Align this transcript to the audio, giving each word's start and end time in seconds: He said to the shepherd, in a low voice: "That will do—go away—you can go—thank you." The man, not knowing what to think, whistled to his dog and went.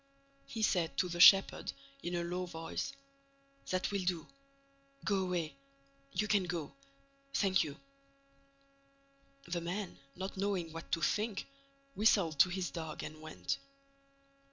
He 0.47 0.63
said 0.63 0.97
to 0.97 1.07
the 1.09 1.19
shepherd, 1.19 1.73
in 2.01 2.15
a 2.15 2.23
low 2.23 2.47
voice: 2.47 2.91
"That 3.69 3.91
will 3.91 4.03
do—go 4.03 5.15
away—you 5.15 6.27
can 6.27 6.45
go—thank 6.45 7.63
you." 7.63 7.77
The 9.45 9.61
man, 9.61 9.99
not 10.15 10.37
knowing 10.37 10.73
what 10.73 10.91
to 10.93 11.03
think, 11.03 11.45
whistled 11.93 12.39
to 12.39 12.49
his 12.49 12.71
dog 12.71 13.03
and 13.03 13.21
went. 13.21 13.59